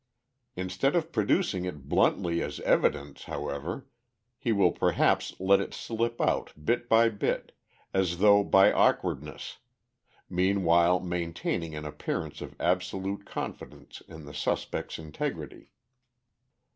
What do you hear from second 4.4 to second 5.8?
will perhaps let it